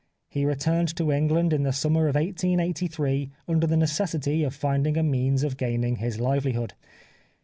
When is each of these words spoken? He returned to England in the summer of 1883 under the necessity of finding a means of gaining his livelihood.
He 0.29 0.45
returned 0.45 0.95
to 0.95 1.11
England 1.11 1.53
in 1.53 1.61
the 1.61 1.71
summer 1.71 2.07
of 2.07 2.15
1883 2.15 3.29
under 3.47 3.67
the 3.67 3.77
necessity 3.77 4.43
of 4.43 4.55
finding 4.55 4.97
a 4.97 5.03
means 5.03 5.43
of 5.43 5.57
gaining 5.57 5.97
his 5.97 6.19
livelihood. 6.19 6.73